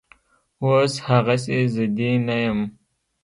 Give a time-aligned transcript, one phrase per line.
[0.63, 2.59] اوس هغسې ضدي نه یم